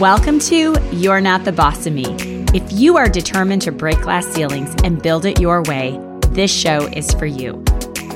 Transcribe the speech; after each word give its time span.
Welcome 0.00 0.38
to 0.40 0.76
You're 0.92 1.20
Not 1.20 1.44
the 1.44 1.50
Boss 1.50 1.84
of 1.84 1.92
Me. 1.92 2.04
If 2.54 2.72
you 2.72 2.96
are 2.96 3.08
determined 3.08 3.62
to 3.62 3.72
break 3.72 4.00
glass 4.00 4.28
ceilings 4.28 4.72
and 4.84 5.02
build 5.02 5.24
it 5.24 5.40
your 5.40 5.60
way, 5.64 5.98
this 6.28 6.54
show 6.54 6.86
is 6.92 7.12
for 7.14 7.26
you. 7.26 7.64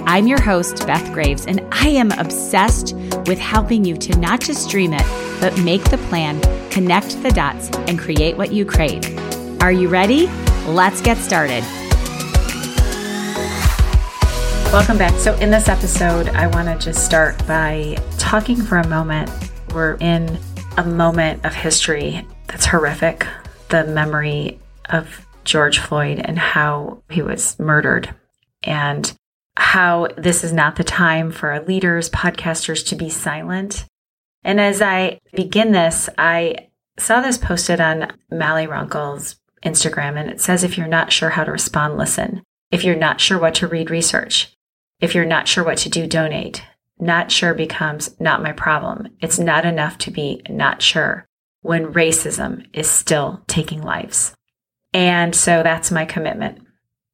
I'm 0.07 0.29
your 0.29 0.41
host, 0.41 0.87
Beth 0.87 1.13
Graves, 1.13 1.45
and 1.45 1.61
I 1.73 1.89
am 1.89 2.13
obsessed 2.13 2.95
with 3.27 3.41
helping 3.41 3.85
you 3.85 3.97
to 3.97 4.17
not 4.21 4.41
just 4.41 4.71
dream 4.71 4.93
it, 4.93 5.03
but 5.41 5.59
make 5.63 5.83
the 5.91 5.99
plan, 6.07 6.41
connect 6.71 7.21
the 7.21 7.33
dots, 7.33 7.69
and 7.89 7.99
create 7.99 8.37
what 8.37 8.53
you 8.53 8.65
crave. 8.65 9.03
Are 9.61 9.73
you 9.73 9.89
ready? 9.89 10.29
Let's 10.69 11.01
get 11.01 11.17
started. 11.17 11.65
Welcome 14.73 14.99
back. 14.99 15.15
So, 15.19 15.35
in 15.39 15.51
this 15.51 15.69
episode, 15.69 16.29
I 16.29 16.47
want 16.47 16.69
to 16.69 16.79
just 16.79 17.05
start 17.05 17.45
by 17.49 17.97
talking 18.19 18.63
for 18.63 18.79
a 18.79 18.87
moment. 18.87 19.29
We're 19.75 19.95
in 19.95 20.39
a 20.77 20.85
moment 20.85 21.45
of 21.45 21.55
history 21.55 22.27
that's 22.47 22.67
horrific 22.67 23.27
the 23.69 23.85
memory 23.85 24.59
of 24.91 25.27
George 25.45 25.79
Floyd 25.79 26.21
and 26.23 26.39
how 26.39 27.03
he 27.11 27.23
was 27.23 27.59
murdered, 27.59 28.15
and 28.63 29.13
how 29.57 30.09
this 30.17 30.45
is 30.45 30.53
not 30.53 30.77
the 30.77 30.85
time 30.85 31.33
for 31.33 31.51
our 31.51 31.63
leaders, 31.65 32.11
podcasters 32.11 32.87
to 32.89 32.97
be 32.97 33.09
silent. 33.09 33.87
And 34.45 34.61
as 34.61 34.83
I 34.83 35.21
begin 35.33 35.73
this, 35.73 36.09
I 36.19 36.69
saw 36.99 37.21
this 37.21 37.39
posted 37.39 37.81
on 37.81 38.13
Mally 38.31 38.67
Roncal's 38.67 39.37
Instagram, 39.65 40.19
and 40.19 40.31
it 40.31 40.41
says, 40.41 40.65
If 40.65 40.77
you're 40.77 40.87
not 40.87 41.13
sure 41.13 41.31
how 41.31 41.45
to 41.45 41.53
respond, 41.53 41.97
listen. 41.97 42.43
If 42.71 42.85
you're 42.85 42.95
not 42.95 43.21
sure 43.21 43.39
what 43.39 43.55
to 43.57 43.67
read, 43.67 43.91
research. 43.91 44.53
If 45.01 45.15
you're 45.15 45.25
not 45.25 45.49
sure 45.49 45.65
what 45.65 45.79
to 45.79 45.89
do, 45.89 46.07
donate. 46.07 46.63
Not 47.03 47.33
sure 47.33 47.53
becomes 47.53 48.15
not 48.21 48.45
my 48.45 48.53
problem. 48.53 49.09
It's 49.21 49.41
not 49.41 49.67
enough 49.67 49.99
to 49.99 50.13
be 50.13 50.41
not 50.49 50.81
sure 50.81 51.27
when 51.63 51.93
racism 51.93 52.65
is 52.73 52.89
still 52.89 53.43
taking 53.49 53.83
lives. 53.83 54.37
And 54.93 55.35
so 55.35 55.65
that's 55.65 55.91
my 55.91 56.05
commitment. 56.05 56.65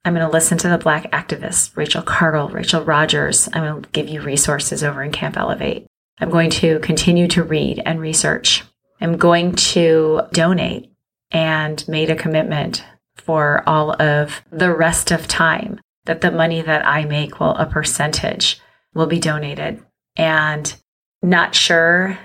I'm 0.05 0.13
going 0.13 0.27
to 0.27 0.31
listen 0.31 0.59
to 0.59 0.69
the 0.69 0.77
Black 0.77 1.11
activists, 1.13 1.75
Rachel 1.75 2.03
Cargle, 2.03 2.51
Rachel 2.51 2.85
Rogers. 2.85 3.49
I'm 3.55 3.63
going 3.63 3.83
to 3.83 3.89
give 3.89 4.11
you 4.11 4.21
resources 4.21 4.85
over 4.85 5.03
in 5.03 5.11
Camp 5.11 5.39
Elevate. 5.39 5.87
I'm 6.19 6.29
going 6.29 6.51
to 6.51 6.81
continue 6.81 7.27
to 7.29 7.43
read 7.43 7.81
and 7.87 7.99
research. 7.99 8.65
I'm 9.01 9.17
going 9.17 9.55
to 9.55 10.21
donate 10.33 10.93
and 11.31 11.83
made 11.89 12.11
a 12.11 12.15
commitment 12.15 12.85
for 13.17 13.63
all 13.67 13.93
of 14.03 14.43
the 14.53 14.71
rest 14.75 15.13
of 15.13 15.27
time 15.27 15.81
that 16.05 16.21
the 16.21 16.31
money 16.31 16.61
that 16.61 16.87
I 16.87 17.07
make 17.07 17.41
will 17.41 17.55
a 17.57 17.65
percentage 17.65 18.61
will 18.95 19.07
be 19.07 19.19
donated. 19.19 19.83
And 20.17 20.75
not 21.23 21.55
sure 21.55 22.19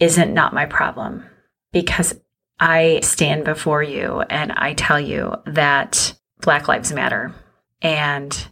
isn't 0.00 0.34
not 0.34 0.54
my 0.54 0.66
problem 0.66 1.24
because 1.72 2.18
I 2.58 3.00
stand 3.02 3.44
before 3.44 3.82
you 3.82 4.22
and 4.30 4.52
I 4.52 4.74
tell 4.74 5.00
you 5.00 5.34
that 5.46 6.14
Black 6.40 6.68
Lives 6.68 6.92
Matter. 6.92 7.34
And 7.82 8.48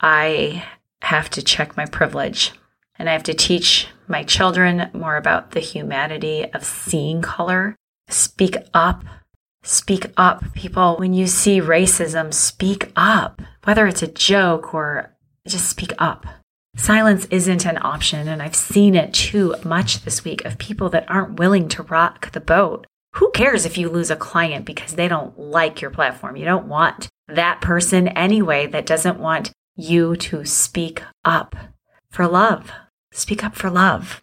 I 0.00 0.64
have 1.02 1.30
to 1.30 1.42
check 1.42 1.76
my 1.76 1.86
privilege 1.86 2.52
and 2.98 3.08
I 3.08 3.12
have 3.12 3.24
to 3.24 3.34
teach 3.34 3.88
my 4.06 4.22
children 4.24 4.90
more 4.92 5.16
about 5.16 5.52
the 5.52 5.60
humanity 5.60 6.44
of 6.52 6.64
seeing 6.64 7.22
color. 7.22 7.76
Speak 8.08 8.56
up 8.74 9.04
Speak 9.62 10.06
up, 10.16 10.42
people. 10.54 10.96
When 10.96 11.12
you 11.12 11.26
see 11.26 11.60
racism, 11.60 12.32
speak 12.32 12.90
up, 12.96 13.42
whether 13.64 13.86
it's 13.86 14.02
a 14.02 14.06
joke 14.06 14.72
or 14.72 15.14
just 15.46 15.68
speak 15.68 15.92
up. 15.98 16.26
Silence 16.76 17.26
isn't 17.30 17.64
an 17.64 17.78
option, 17.82 18.28
and 18.28 18.42
I've 18.42 18.54
seen 18.54 18.94
it 18.94 19.12
too 19.12 19.54
much 19.64 20.02
this 20.02 20.24
week 20.24 20.44
of 20.44 20.58
people 20.58 20.88
that 20.90 21.10
aren't 21.10 21.38
willing 21.38 21.68
to 21.70 21.82
rock 21.82 22.30
the 22.32 22.40
boat. 22.40 22.86
Who 23.14 23.30
cares 23.32 23.64
if 23.64 23.78
you 23.78 23.88
lose 23.88 24.10
a 24.10 24.16
client 24.16 24.64
because 24.64 24.94
they 24.94 25.08
don't 25.08 25.38
like 25.38 25.80
your 25.80 25.90
platform? 25.90 26.36
You 26.36 26.44
don't 26.44 26.68
want 26.68 27.08
that 27.26 27.60
person 27.60 28.08
anyway 28.08 28.66
that 28.66 28.86
doesn't 28.86 29.18
want 29.18 29.52
you 29.76 30.16
to 30.16 30.44
speak 30.44 31.02
up 31.24 31.56
for 32.10 32.26
love. 32.26 32.70
Speak 33.12 33.42
up 33.42 33.54
for 33.54 33.70
love. 33.70 34.22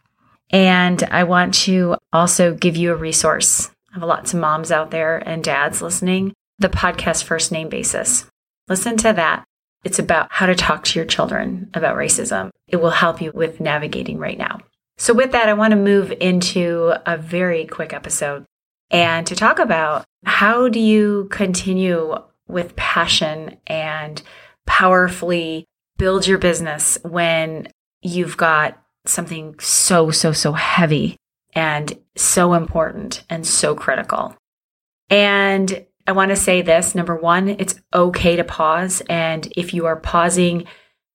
And 0.52 1.04
I 1.04 1.24
want 1.24 1.54
to 1.66 1.98
also 2.14 2.54
give 2.54 2.76
you 2.78 2.92
a 2.92 2.96
resource 2.96 3.72
I 3.96 4.00
have 4.00 4.10
lots 4.10 4.34
of 4.34 4.42
moms 4.42 4.74
out 4.74 4.92
there 4.92 5.18
and 5.18 5.42
dads 5.42 5.82
listening. 5.82 6.34
The 6.60 6.68
podcast 6.68 7.24
First 7.24 7.50
Name 7.54 7.70
Basis. 7.70 8.26
Listen 8.68 8.98
to 8.98 9.14
that. 9.14 9.46
It's 9.86 10.00
about 10.00 10.28
how 10.32 10.48
to 10.48 10.56
talk 10.56 10.84
to 10.84 11.00
your 11.00 11.06
children 11.06 11.70
about 11.74 11.96
racism. 11.96 12.50
It 12.68 12.78
will 12.78 12.90
help 12.90 13.22
you 13.22 13.32
with 13.34 13.62
navigating 13.62 14.18
right 14.18 14.38
now. 14.38 14.60
So, 14.98 15.14
with 15.14 15.32
that, 15.34 15.48
I 15.48 15.54
want 15.54 15.72
to 15.72 15.78
move 15.78 16.12
into 16.20 16.94
a 17.06 17.18
very 17.18 17.66
quick 17.66 17.94
episode 17.94 18.46
and 18.90 19.28
to 19.28 19.36
talk 19.36 19.60
about 19.60 20.04
how 20.26 20.70
do 20.70 20.80
you 20.80 21.28
continue 21.32 22.16
with 22.48 22.76
passion 22.76 23.58
and 23.68 24.22
powerfully 24.66 25.66
build 25.98 26.26
your 26.26 26.40
business 26.40 26.98
when 27.04 27.68
you've 28.02 28.38
got 28.38 28.82
something 29.06 29.56
so, 29.60 30.10
so, 30.12 30.32
so 30.32 30.54
heavy 30.54 31.18
and 31.54 31.98
so 32.16 32.54
important 32.54 33.24
and 33.30 33.46
so 33.46 33.76
critical. 33.76 34.36
And 35.10 35.86
I 36.08 36.12
want 36.12 36.30
to 36.30 36.36
say 36.36 36.62
this 36.62 36.94
number 36.94 37.16
one, 37.16 37.50
it's 37.50 37.76
okay 37.94 38.36
to 38.36 38.44
pause. 38.44 39.02
And 39.10 39.52
if 39.56 39.74
you 39.74 39.86
are 39.88 39.96
pausing 39.96 40.66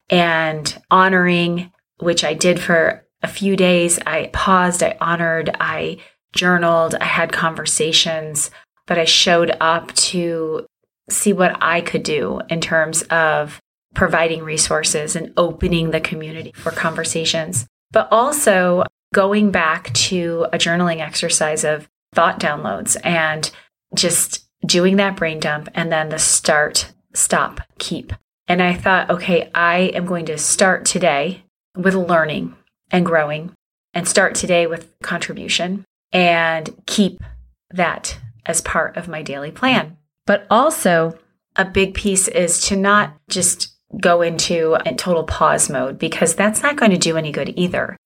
and 0.09 0.83
honoring, 0.91 1.73
which 1.99 2.25
I 2.25 2.35
did 2.35 2.61
for 2.61 3.07
a 3.23 3.29
few 3.29 3.57
days, 3.57 3.99
I 4.07 4.31
paused, 4.33 4.83
I 4.83 4.97
honored, 5.01 5.51
I 5.61 5.99
journaled, 6.33 6.95
I 7.01 7.05
had 7.05 7.33
conversations, 7.33 8.51
but 8.87 8.99
I 8.99 9.05
showed 9.05 9.57
up 9.61 9.95
to 9.95 10.67
see 11.09 11.33
what 11.33 11.57
I 11.61 11.81
could 11.81 12.03
do 12.03 12.41
in 12.49 12.61
terms 12.61 13.03
of 13.03 13.61
providing 13.95 14.43
resources 14.43 15.17
and 15.17 15.33
opening 15.37 15.91
the 15.91 16.01
community 16.01 16.53
for 16.55 16.71
conversations. 16.71 17.67
But 17.93 18.09
also, 18.11 18.85
going 19.13 19.51
back 19.51 19.93
to 19.95 20.47
a 20.53 20.59
journaling 20.59 21.01
exercise 21.01 21.65
of 21.65 21.89
thought 22.15 22.39
downloads 22.39 22.97
and 23.05 23.51
just 23.95 24.47
doing 24.65 24.97
that 24.97 25.17
brain 25.17 25.41
dump 25.41 25.69
and 25.75 25.91
then 25.91 26.09
the 26.09 26.19
start, 26.19 26.93
stop, 27.15 27.61
keep. 27.79 28.13
And 28.49 28.63
I 28.63 28.75
thought, 28.75 29.11
okay, 29.11 29.51
I 29.55 29.93
am 29.95 30.07
going 30.07 30.27
to 30.27 30.39
start 30.39 30.85
today 30.85 31.45
with 31.77 31.95
learning 31.95 32.57
and 32.91 33.07
growing 33.07 33.53
and 33.95 34.07
start 34.09 34.35
today 34.35 34.67
with 34.67 34.93
contribution 35.03 35.85
and 36.13 36.71
keep 36.87 37.23
that 37.71 38.19
as 38.47 38.61
part 38.61 38.97
of 38.97 39.09
my 39.09 39.23
daily 39.23 39.51
plan. 39.51 39.97
But 40.27 40.47
also, 40.51 41.19
a 41.57 41.65
big 41.65 41.95
piece 41.95 42.29
is 42.29 42.61
to 42.67 42.77
not 42.77 43.15
just 43.29 43.75
go 44.01 44.23
into 44.23 44.77
a 44.87 44.95
total 44.95 45.25
pause 45.25 45.69
mode 45.69 45.99
because 45.99 46.35
that's 46.35 46.63
not 46.63 46.77
going 46.77 46.93
to 46.93 46.99
do 46.99 47.17
any 47.17 47.33
good 47.33 47.53
either 47.57 47.97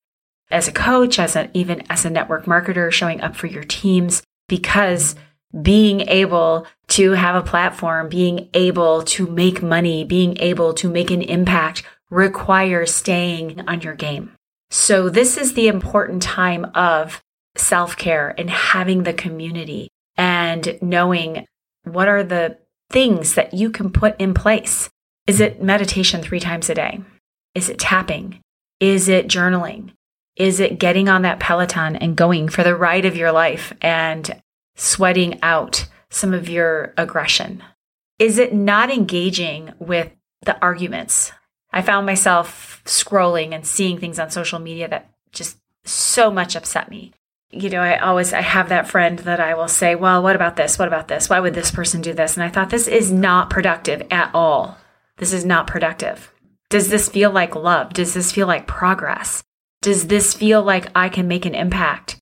as 0.50 0.68
a 0.68 0.72
coach, 0.72 1.18
as 1.18 1.36
a, 1.36 1.50
even 1.54 1.82
as 1.90 2.04
a 2.04 2.10
network 2.10 2.44
marketer, 2.44 2.90
showing 2.92 3.20
up 3.20 3.34
for 3.34 3.46
your 3.46 3.64
teams, 3.64 4.22
because 4.48 5.16
being 5.62 6.00
able 6.02 6.66
to 6.88 7.12
have 7.12 7.36
a 7.36 7.46
platform, 7.46 8.08
being 8.08 8.48
able 8.54 9.02
to 9.02 9.26
make 9.26 9.62
money, 9.62 10.04
being 10.04 10.36
able 10.40 10.74
to 10.74 10.90
make 10.90 11.10
an 11.10 11.22
impact 11.22 11.82
requires 12.10 12.94
staying 12.94 13.60
on 13.68 13.80
your 13.80 13.94
game. 13.94 14.32
So 14.70 15.08
this 15.08 15.36
is 15.36 15.54
the 15.54 15.68
important 15.68 16.22
time 16.22 16.66
of 16.74 17.22
self 17.56 17.96
care 17.96 18.34
and 18.36 18.50
having 18.50 19.04
the 19.04 19.12
community 19.12 19.88
and 20.16 20.78
knowing 20.82 21.46
what 21.84 22.08
are 22.08 22.24
the 22.24 22.58
things 22.90 23.34
that 23.34 23.54
you 23.54 23.70
can 23.70 23.90
put 23.90 24.20
in 24.20 24.34
place. 24.34 24.90
Is 25.26 25.40
it 25.40 25.62
meditation 25.62 26.22
three 26.22 26.40
times 26.40 26.68
a 26.68 26.74
day? 26.74 27.00
Is 27.54 27.68
it 27.68 27.78
tapping? 27.78 28.40
Is 28.80 29.08
it 29.08 29.28
journaling? 29.28 29.92
Is 30.36 30.58
it 30.58 30.80
getting 30.80 31.08
on 31.08 31.22
that 31.22 31.40
Peloton 31.40 31.96
and 31.96 32.16
going 32.16 32.48
for 32.48 32.64
the 32.64 32.76
ride 32.76 33.04
of 33.04 33.16
your 33.16 33.30
life 33.32 33.72
and 33.80 34.42
sweating 34.74 35.38
out 35.42 35.86
some 36.10 36.32
of 36.32 36.48
your 36.48 36.94
aggression? 36.96 37.62
Is 38.18 38.38
it 38.38 38.54
not 38.54 38.90
engaging 38.90 39.72
with 39.78 40.12
the 40.42 40.60
arguments? 40.60 41.32
I 41.72 41.82
found 41.82 42.06
myself 42.06 42.82
scrolling 42.84 43.52
and 43.52 43.66
seeing 43.66 43.98
things 43.98 44.18
on 44.18 44.30
social 44.30 44.58
media 44.58 44.88
that 44.88 45.10
just 45.32 45.58
so 45.84 46.30
much 46.30 46.54
upset 46.54 46.88
me. 46.88 47.12
You 47.50 47.70
know, 47.70 47.80
I 47.80 47.98
always 47.98 48.32
I 48.32 48.40
have 48.40 48.68
that 48.68 48.88
friend 48.88 49.18
that 49.20 49.40
I 49.40 49.54
will 49.54 49.68
say, 49.68 49.94
"Well, 49.94 50.22
what 50.22 50.36
about 50.36 50.56
this? 50.56 50.78
What 50.78 50.88
about 50.88 51.08
this? 51.08 51.28
Why 51.28 51.40
would 51.40 51.54
this 51.54 51.70
person 51.70 52.00
do 52.00 52.12
this?" 52.12 52.36
And 52.36 52.42
I 52.42 52.48
thought 52.48 52.70
this 52.70 52.88
is 52.88 53.12
not 53.12 53.50
productive 53.50 54.02
at 54.10 54.30
all. 54.34 54.78
This 55.18 55.32
is 55.32 55.44
not 55.44 55.66
productive. 55.66 56.32
Does 56.70 56.88
this 56.88 57.08
feel 57.08 57.30
like 57.30 57.54
love? 57.54 57.92
Does 57.92 58.14
this 58.14 58.32
feel 58.32 58.48
like 58.48 58.66
progress? 58.66 59.44
does 59.84 60.06
this 60.06 60.32
feel 60.32 60.62
like 60.62 60.88
I 60.94 61.10
can 61.10 61.28
make 61.28 61.44
an 61.44 61.54
impact? 61.54 62.18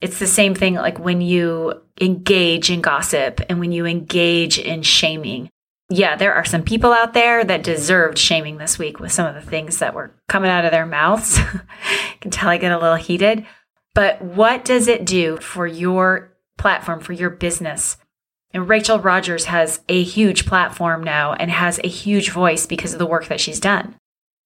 It's 0.00 0.18
the 0.18 0.26
same 0.26 0.54
thing 0.54 0.74
like 0.74 0.98
when 0.98 1.20
you 1.20 1.82
engage 2.00 2.70
in 2.70 2.80
gossip 2.80 3.40
and 3.48 3.58
when 3.60 3.72
you 3.72 3.86
engage 3.86 4.58
in 4.58 4.82
shaming. 4.82 5.48
Yeah, 5.90 6.16
there 6.16 6.34
are 6.34 6.44
some 6.44 6.62
people 6.62 6.92
out 6.92 7.12
there 7.14 7.44
that 7.44 7.62
deserved 7.62 8.18
shaming 8.18 8.58
this 8.58 8.78
week 8.78 9.00
with 9.00 9.12
some 9.12 9.26
of 9.26 9.34
the 9.34 9.48
things 9.48 9.78
that 9.78 9.94
were 9.94 10.14
coming 10.28 10.50
out 10.50 10.64
of 10.64 10.70
their 10.70 10.86
mouths. 10.86 11.38
you 11.52 12.18
can 12.20 12.30
tell 12.30 12.48
I 12.48 12.56
get 12.56 12.72
a 12.72 12.78
little 12.78 12.96
heated. 12.96 13.46
But 13.94 14.20
what 14.22 14.64
does 14.64 14.88
it 14.88 15.04
do 15.04 15.36
for 15.36 15.66
your 15.66 16.34
platform 16.58 17.00
for 17.00 17.12
your 17.12 17.30
business. 17.30 17.96
And 18.52 18.68
Rachel 18.68 19.00
Rogers 19.00 19.46
has 19.46 19.80
a 19.88 20.02
huge 20.02 20.46
platform 20.46 21.02
now 21.02 21.32
and 21.32 21.50
has 21.50 21.80
a 21.82 21.88
huge 21.88 22.30
voice 22.30 22.66
because 22.66 22.92
of 22.92 22.98
the 22.98 23.06
work 23.06 23.26
that 23.26 23.40
she's 23.40 23.60
done. 23.60 23.96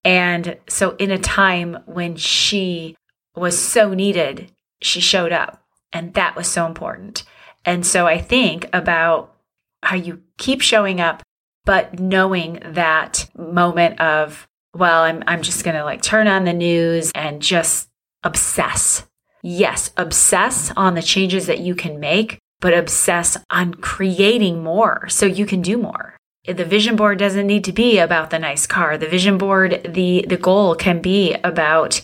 And 0.03 0.57
so, 0.67 0.95
in 0.95 1.11
a 1.11 1.17
time 1.17 1.77
when 1.85 2.15
she 2.15 2.95
was 3.35 3.57
so 3.57 3.93
needed, 3.93 4.51
she 4.81 4.99
showed 4.99 5.31
up. 5.31 5.63
And 5.91 6.13
that 6.13 6.35
was 6.35 6.47
so 6.47 6.65
important. 6.65 7.23
And 7.65 7.85
so, 7.85 8.07
I 8.07 8.19
think 8.19 8.67
about 8.73 9.35
how 9.81 9.95
you 9.95 10.21
keep 10.37 10.61
showing 10.61 10.99
up, 11.01 11.23
but 11.65 11.99
knowing 11.99 12.59
that 12.63 13.29
moment 13.37 13.99
of, 13.99 14.47
well, 14.73 15.03
I'm, 15.03 15.23
I'm 15.27 15.41
just 15.41 15.63
going 15.63 15.75
to 15.75 15.83
like 15.83 16.01
turn 16.01 16.27
on 16.27 16.45
the 16.45 16.53
news 16.53 17.11
and 17.15 17.41
just 17.41 17.89
obsess. 18.23 19.05
Yes, 19.41 19.91
obsess 19.97 20.71
on 20.75 20.95
the 20.95 21.01
changes 21.01 21.47
that 21.47 21.59
you 21.59 21.75
can 21.75 21.99
make, 21.99 22.39
but 22.59 22.73
obsess 22.73 23.37
on 23.49 23.73
creating 23.73 24.63
more 24.63 25.07
so 25.09 25.25
you 25.25 25.45
can 25.45 25.61
do 25.61 25.77
more. 25.77 26.17
The 26.45 26.65
vision 26.65 26.95
board 26.95 27.19
doesn't 27.19 27.47
need 27.47 27.63
to 27.65 27.71
be 27.71 27.99
about 27.99 28.31
the 28.31 28.39
nice 28.39 28.65
car. 28.65 28.97
The 28.97 29.07
vision 29.07 29.37
board, 29.37 29.81
the, 29.87 30.25
the 30.27 30.37
goal 30.37 30.75
can 30.75 31.01
be 31.01 31.35
about 31.43 32.01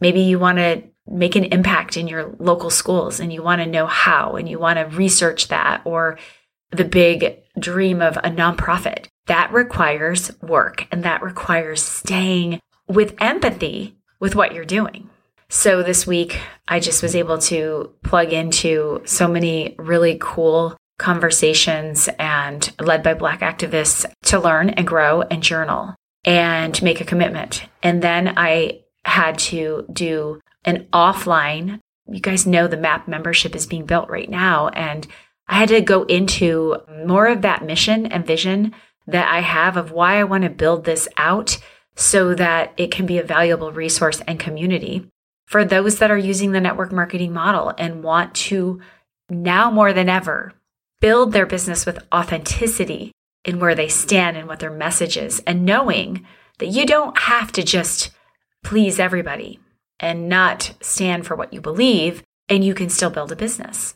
maybe 0.00 0.20
you 0.20 0.38
want 0.38 0.58
to 0.58 0.82
make 1.06 1.36
an 1.36 1.44
impact 1.44 1.96
in 1.96 2.08
your 2.08 2.34
local 2.38 2.70
schools 2.70 3.20
and 3.20 3.32
you 3.32 3.42
want 3.42 3.60
to 3.60 3.66
know 3.66 3.86
how 3.86 4.36
and 4.36 4.48
you 4.48 4.58
want 4.58 4.78
to 4.78 4.96
research 4.96 5.48
that 5.48 5.82
or 5.84 6.18
the 6.70 6.84
big 6.84 7.38
dream 7.58 8.00
of 8.00 8.16
a 8.18 8.30
nonprofit. 8.30 9.06
That 9.26 9.52
requires 9.52 10.30
work 10.40 10.86
and 10.90 11.04
that 11.04 11.22
requires 11.22 11.82
staying 11.82 12.60
with 12.88 13.14
empathy 13.20 13.96
with 14.20 14.34
what 14.34 14.54
you're 14.54 14.64
doing. 14.64 15.10
So 15.48 15.82
this 15.82 16.06
week, 16.06 16.40
I 16.66 16.80
just 16.80 17.02
was 17.02 17.14
able 17.14 17.38
to 17.38 17.92
plug 18.02 18.32
into 18.32 19.02
so 19.04 19.28
many 19.28 19.74
really 19.78 20.16
cool 20.20 20.76
conversations 20.98 22.08
and 22.18 22.72
led 22.80 23.02
by 23.02 23.14
Black 23.14 23.40
activists 23.40 24.10
to 24.24 24.40
learn 24.40 24.70
and 24.70 24.86
grow 24.86 25.22
and 25.22 25.42
journal 25.42 25.94
and 26.24 26.80
make 26.82 27.00
a 27.00 27.04
commitment. 27.04 27.66
And 27.82 28.02
then 28.02 28.32
I 28.36 28.80
had 29.04 29.38
to 29.38 29.84
do 29.92 30.40
an 30.64 30.86
offline. 30.92 31.80
You 32.08 32.20
guys 32.20 32.46
know 32.46 32.66
the 32.66 32.76
MAP 32.76 33.08
membership 33.08 33.54
is 33.54 33.66
being 33.66 33.86
built 33.86 34.08
right 34.08 34.30
now. 34.30 34.68
And 34.68 35.06
I 35.48 35.56
had 35.56 35.68
to 35.70 35.80
go 35.80 36.04
into 36.04 36.76
more 37.04 37.26
of 37.26 37.42
that 37.42 37.64
mission 37.64 38.06
and 38.06 38.26
vision 38.26 38.74
that 39.06 39.28
I 39.28 39.40
have 39.40 39.76
of 39.76 39.90
why 39.90 40.18
I 40.18 40.24
want 40.24 40.44
to 40.44 40.50
build 40.50 40.84
this 40.84 41.08
out 41.16 41.58
so 41.96 42.34
that 42.34 42.72
it 42.76 42.90
can 42.90 43.06
be 43.06 43.18
a 43.18 43.24
valuable 43.24 43.72
resource 43.72 44.22
and 44.26 44.38
community 44.38 45.06
for 45.46 45.64
those 45.64 45.98
that 45.98 46.10
are 46.10 46.18
using 46.18 46.52
the 46.52 46.60
network 46.60 46.92
marketing 46.92 47.32
model 47.32 47.74
and 47.76 48.02
want 48.02 48.34
to 48.34 48.80
now 49.28 49.70
more 49.70 49.92
than 49.92 50.08
ever 50.08 50.52
build 51.00 51.32
their 51.32 51.46
business 51.46 51.84
with 51.84 51.98
authenticity 52.14 53.12
in 53.44 53.58
where 53.58 53.74
they 53.74 53.88
stand 53.88 54.36
and 54.36 54.46
what 54.46 54.60
their 54.60 54.70
message 54.70 55.16
is, 55.16 55.40
and 55.40 55.64
knowing 55.66 56.24
that 56.58 56.68
you 56.68 56.86
don't 56.86 57.18
have 57.18 57.50
to 57.50 57.62
just 57.62 58.12
please 58.62 59.00
everybody 59.00 59.58
and 60.02 60.28
not 60.28 60.74
stand 60.80 61.26
for 61.26 61.34
what 61.36 61.52
you 61.52 61.60
believe, 61.60 62.22
and 62.48 62.64
you 62.64 62.74
can 62.74 62.90
still 62.90 63.10
build 63.10 63.32
a 63.32 63.36
business. 63.36 63.94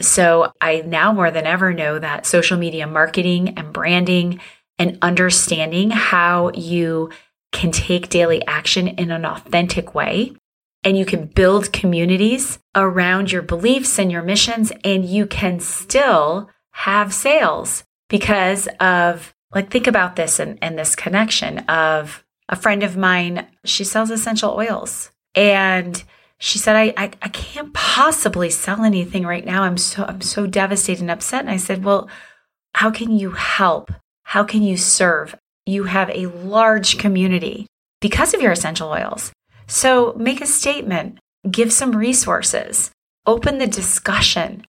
So 0.00 0.52
I 0.60 0.82
now 0.86 1.12
more 1.12 1.30
than 1.30 1.44
ever 1.44 1.74
know 1.74 1.98
that 1.98 2.24
social 2.24 2.56
media 2.56 2.86
marketing 2.86 3.58
and 3.58 3.72
branding 3.72 4.40
and 4.78 4.96
understanding 5.02 5.90
how 5.90 6.52
you 6.54 7.10
can 7.50 7.72
take 7.72 8.08
daily 8.08 8.46
action 8.46 8.86
in 8.86 9.10
an 9.10 9.24
authentic 9.24 9.94
way 9.94 10.36
and 10.84 10.96
you 10.96 11.04
can 11.04 11.26
build 11.26 11.72
communities 11.72 12.58
around 12.74 13.32
your 13.32 13.42
beliefs 13.42 13.98
and 13.98 14.12
your 14.12 14.22
missions, 14.22 14.72
and 14.84 15.04
you 15.04 15.26
can 15.26 15.58
still 15.58 16.48
have 16.70 17.12
sales 17.12 17.82
because 18.08 18.68
of, 18.78 19.34
like, 19.52 19.70
think 19.70 19.86
about 19.86 20.16
this 20.16 20.38
and, 20.38 20.56
and 20.62 20.78
this 20.78 20.94
connection 20.94 21.58
of 21.60 22.24
a 22.48 22.56
friend 22.56 22.82
of 22.82 22.96
mine, 22.96 23.46
she 23.64 23.82
sells 23.84 24.10
essential 24.10 24.52
oils. 24.52 25.10
And 25.38 26.02
she 26.40 26.58
said, 26.58 26.74
I, 26.74 26.92
I, 26.96 27.12
I 27.22 27.28
can't 27.28 27.72
possibly 27.72 28.50
sell 28.50 28.82
anything 28.82 29.24
right 29.24 29.46
now. 29.46 29.62
I'm 29.62 29.78
so, 29.78 30.04
I'm 30.04 30.20
so 30.20 30.48
devastated 30.48 31.00
and 31.00 31.12
upset. 31.12 31.42
And 31.42 31.50
I 31.50 31.58
said, 31.58 31.84
Well, 31.84 32.08
how 32.74 32.90
can 32.90 33.16
you 33.16 33.30
help? 33.30 33.92
How 34.24 34.42
can 34.42 34.64
you 34.64 34.76
serve? 34.76 35.36
You 35.64 35.84
have 35.84 36.10
a 36.10 36.26
large 36.26 36.98
community 36.98 37.66
because 38.00 38.34
of 38.34 38.42
your 38.42 38.50
essential 38.50 38.88
oils. 38.88 39.30
So 39.68 40.12
make 40.18 40.40
a 40.40 40.46
statement, 40.46 41.20
give 41.48 41.72
some 41.72 41.94
resources, 41.94 42.90
open 43.24 43.58
the 43.58 43.66
discussion. 43.68 44.64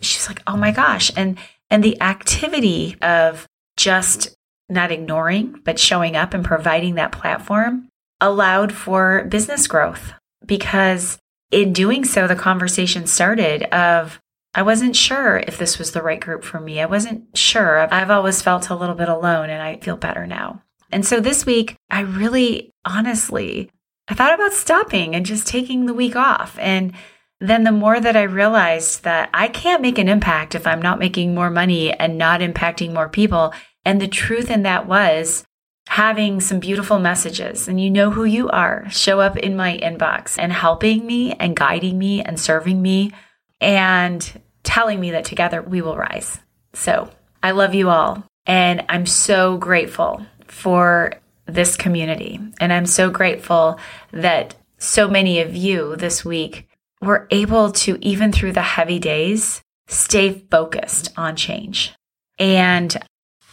She's 0.00 0.26
like, 0.26 0.42
"Oh 0.46 0.56
my 0.56 0.70
gosh." 0.70 1.10
And 1.16 1.38
and 1.70 1.84
the 1.84 2.00
activity 2.00 2.96
of 3.02 3.46
just 3.76 4.34
not 4.70 4.90
ignoring, 4.90 5.60
but 5.64 5.78
showing 5.78 6.16
up 6.16 6.32
and 6.32 6.44
providing 6.44 6.94
that 6.94 7.12
platform 7.12 7.88
allowed 8.24 8.72
for 8.72 9.24
business 9.24 9.66
growth 9.66 10.12
because 10.44 11.18
in 11.50 11.72
doing 11.72 12.04
so 12.04 12.26
the 12.26 12.34
conversation 12.34 13.06
started 13.06 13.62
of 13.64 14.20
I 14.54 14.62
wasn't 14.62 14.94
sure 14.94 15.38
if 15.38 15.58
this 15.58 15.78
was 15.78 15.92
the 15.92 16.02
right 16.02 16.20
group 16.20 16.44
for 16.44 16.60
me. 16.60 16.80
I 16.80 16.86
wasn't 16.86 17.36
sure. 17.36 17.92
I've 17.92 18.10
always 18.10 18.40
felt 18.40 18.70
a 18.70 18.76
little 18.76 18.94
bit 18.94 19.08
alone 19.08 19.50
and 19.50 19.60
I 19.60 19.78
feel 19.78 19.96
better 19.96 20.26
now. 20.26 20.62
And 20.92 21.04
so 21.04 21.18
this 21.18 21.44
week, 21.44 21.74
I 21.90 22.00
really 22.00 22.70
honestly 22.84 23.70
I 24.06 24.14
thought 24.14 24.34
about 24.34 24.52
stopping 24.52 25.14
and 25.14 25.24
just 25.24 25.46
taking 25.46 25.86
the 25.86 25.94
week 25.94 26.14
off. 26.14 26.58
And 26.58 26.92
then 27.40 27.64
the 27.64 27.72
more 27.72 28.00
that 28.00 28.16
I 28.16 28.22
realized 28.22 29.04
that 29.04 29.30
I 29.32 29.48
can't 29.48 29.82
make 29.82 29.98
an 29.98 30.08
impact 30.08 30.54
if 30.54 30.66
I'm 30.66 30.82
not 30.82 30.98
making 30.98 31.34
more 31.34 31.50
money 31.50 31.92
and 31.92 32.18
not 32.18 32.40
impacting 32.40 32.92
more 32.92 33.08
people. 33.08 33.54
And 33.84 34.00
the 34.00 34.08
truth 34.08 34.50
in 34.50 34.62
that 34.62 34.86
was 34.86 35.44
having 35.88 36.40
some 36.40 36.58
beautiful 36.58 36.98
messages 36.98 37.68
and 37.68 37.80
you 37.80 37.90
know 37.90 38.10
who 38.10 38.24
you 38.24 38.48
are 38.48 38.88
show 38.90 39.20
up 39.20 39.36
in 39.36 39.54
my 39.54 39.78
inbox 39.78 40.38
and 40.38 40.52
helping 40.52 41.06
me 41.06 41.32
and 41.34 41.54
guiding 41.54 41.98
me 41.98 42.22
and 42.22 42.40
serving 42.40 42.80
me 42.80 43.12
and 43.60 44.40
telling 44.62 44.98
me 44.98 45.12
that 45.12 45.24
together 45.24 45.62
we 45.62 45.82
will 45.82 45.96
rise. 45.96 46.38
So 46.72 47.10
I 47.42 47.52
love 47.52 47.74
you 47.74 47.90
all. 47.90 48.24
And 48.46 48.84
I'm 48.88 49.06
so 49.06 49.56
grateful 49.56 50.26
for 50.46 51.14
this 51.46 51.76
community. 51.76 52.40
And 52.58 52.72
I'm 52.72 52.86
so 52.86 53.10
grateful 53.10 53.78
that 54.12 54.54
so 54.78 55.08
many 55.08 55.40
of 55.40 55.54
you 55.54 55.96
this 55.96 56.24
week 56.24 56.66
were 57.00 57.26
able 57.30 57.72
to, 57.72 57.98
even 58.00 58.32
through 58.32 58.52
the 58.52 58.62
heavy 58.62 58.98
days, 58.98 59.62
stay 59.86 60.44
focused 60.50 61.12
on 61.16 61.36
change. 61.36 61.92
And 62.38 62.96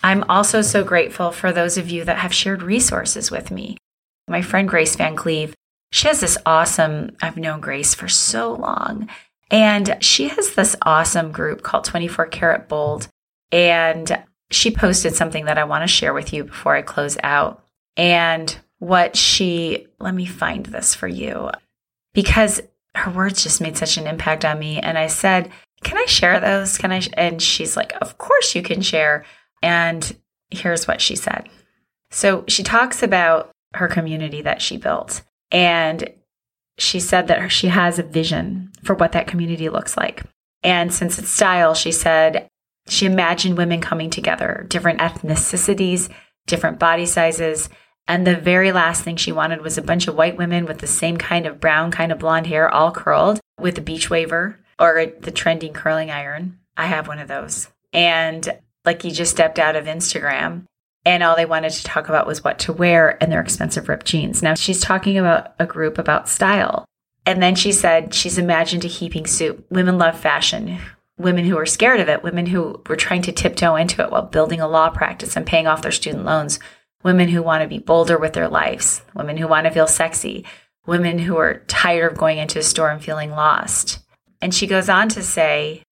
I'm 0.04 0.24
also 0.30 0.62
so 0.62 0.84
grateful 0.84 1.32
for 1.32 1.52
those 1.52 1.78
of 1.78 1.90
you 1.90 2.04
that 2.06 2.20
have 2.20 2.34
shared 2.34 2.64
resources 2.64 3.30
with 3.30 3.52
me. 3.52 3.78
My 4.28 4.42
friend 4.42 4.68
Grace 4.68 4.96
Van 4.96 5.16
Cleve, 5.16 5.54
she 5.92 6.08
has 6.08 6.22
this 6.22 6.38
awesome, 6.46 7.16
I've 7.22 7.38
known 7.38 7.62
Grace 7.62 7.94
for 7.94 8.08
so 8.08 8.54
long, 8.54 9.10
and 9.52 9.98
she 10.00 10.30
has 10.30 10.56
this 10.56 10.76
awesome 10.84 11.32
group 11.32 11.62
called 11.62 11.84
24 11.84 12.28
Karat 12.28 12.70
Bold. 12.70 13.08
And 13.52 14.24
she 14.50 14.72
posted 14.72 15.16
something 15.16 15.46
that 15.46 15.58
I 15.58 15.66
want 15.66 15.84
to 15.84 15.88
share 15.88 16.14
with 16.14 16.34
you 16.34 16.46
before 16.46 16.76
I 16.76 16.82
close 16.82 17.18
out 17.24 17.64
and 17.98 18.58
what 18.80 19.16
she, 19.16 19.88
let 20.00 20.16
me 20.16 20.26
find 20.26 20.66
this 20.66 20.96
for 20.96 21.08
you 21.08 21.52
because 22.14 22.62
her 22.96 23.12
words 23.12 23.44
just 23.44 23.62
made 23.62 23.78
such 23.78 23.98
an 23.98 24.08
impact 24.08 24.44
on 24.44 24.60
me. 24.60 24.80
And 24.80 24.98
I 24.98 25.08
said, 25.08 25.52
Can 25.84 25.98
I 25.98 26.06
share 26.06 26.40
those? 26.40 26.78
Can 26.78 26.92
I? 26.92 27.02
And 27.14 27.42
she's 27.42 27.78
like, 27.78 27.94
Of 28.02 28.18
course 28.18 28.56
you 28.56 28.62
can 28.62 28.82
share. 28.82 29.26
And 29.62 30.16
here's 30.50 30.88
what 30.88 31.02
she 31.02 31.16
said. 31.16 31.50
So 32.10 32.44
she 32.48 32.64
talks 32.64 33.04
about 33.04 33.52
her 33.74 33.88
community 33.88 34.42
that 34.42 34.62
she 34.62 34.78
built. 34.78 35.22
And 35.52 36.10
she 36.78 37.00
said 37.00 37.28
that 37.28 37.52
she 37.52 37.68
has 37.68 38.00
a 38.00 38.04
vision 38.04 38.72
for 38.84 38.96
what 38.96 39.12
that 39.14 39.28
community 39.28 39.70
looks 39.70 39.96
like. 39.96 40.24
And 40.64 40.94
since 40.94 41.18
it's 41.18 41.30
style, 41.30 41.74
she 41.74 41.92
said 41.92 42.48
she 42.88 43.06
imagined 43.06 43.58
women 43.58 43.82
coming 43.82 44.10
together, 44.10 44.66
different 44.68 45.00
ethnicities, 45.00 46.10
different 46.48 46.80
body 46.80 47.06
sizes. 47.06 47.70
And 48.08 48.26
the 48.26 48.36
very 48.36 48.72
last 48.72 49.04
thing 49.04 49.16
she 49.16 49.32
wanted 49.32 49.62
was 49.62 49.78
a 49.78 49.84
bunch 49.84 50.08
of 50.08 50.16
white 50.16 50.38
women 50.38 50.66
with 50.66 50.80
the 50.80 50.88
same 50.88 51.18
kind 51.18 51.46
of 51.46 51.60
brown, 51.60 51.92
kind 51.92 52.12
of 52.12 52.20
blonde 52.20 52.48
hair, 52.48 52.70
all 52.70 52.92
curled 52.92 53.40
with 53.60 53.78
a 53.78 53.82
beach 53.82 54.10
waver 54.10 54.60
or 54.80 55.06
the 55.20 55.32
trending 55.32 55.74
curling 55.74 56.10
iron. 56.10 56.60
I 56.76 56.88
have 56.88 57.08
one 57.08 57.20
of 57.20 57.28
those. 57.28 57.70
And 57.94 58.60
like 58.86 59.04
you 59.04 59.12
just 59.12 59.32
stepped 59.32 59.60
out 59.60 59.76
of 59.76 59.86
Instagram 59.86 60.66
and 61.06 61.24
all 61.24 61.36
they 61.36 61.46
wanted 61.46 61.72
to 61.72 61.84
talk 61.84 62.10
about 62.10 62.28
was 62.28 62.44
what 62.44 62.60
to 62.60 62.74
wear 62.74 63.22
and 63.22 63.32
their 63.32 63.42
expensive 63.42 63.90
ripped 63.90 64.06
jeans. 64.06 64.44
Now 64.44 64.54
she's 64.54 64.82
talking 64.82 65.18
about 65.18 65.54
a 65.60 65.66
group 65.66 65.98
about 65.98 66.30
style. 66.30 66.86
And 67.26 67.42
then 67.42 67.56
she 67.56 67.72
said 67.72 68.14
she's 68.14 68.38
imagined 68.38 68.84
a 68.86 68.88
heaping 68.88 69.28
soup. 69.28 69.66
Women 69.70 69.98
love 69.98 70.20
fashion 70.20 70.80
women 71.22 71.46
who 71.46 71.58
are 71.58 71.66
scared 71.66 72.00
of 72.00 72.10
it, 72.10 72.24
women 72.24 72.46
who 72.46 72.82
were 72.88 72.96
trying 72.96 73.22
to 73.24 73.32
tiptoe 73.32 73.76
into 73.76 74.02
it 74.04 74.12
while 74.12 74.24
building 74.24 74.60
a 74.60 74.68
law 74.68 74.90
practice 74.90 75.36
and 75.36 75.46
paying 75.46 75.68
off 75.68 75.82
their 75.82 75.92
student 75.92 76.26
loans, 76.26 76.60
women 77.04 77.30
who 77.30 77.42
want 77.42 77.62
to 77.62 77.68
be 77.68 77.80
bolder 77.80 78.18
with 78.18 78.34
their 78.34 78.50
lives, 78.50 79.02
women 79.16 79.38
who 79.38 79.48
want 79.48 79.66
to 79.66 79.72
feel 79.72 79.88
sexy, 79.88 80.46
women 80.86 81.20
who 81.20 81.38
are 81.38 81.60
tired 81.68 82.12
of 82.12 82.18
going 82.18 82.38
into 82.38 82.60
a 82.60 82.64
store 82.64 82.90
and 82.90 83.04
feeling 83.04 83.32
lost. 83.32 84.00
And 84.42 84.54
she 84.54 84.68
goes 84.68 84.90
on 84.90 85.10
to 85.10 85.22
say, 85.22 85.84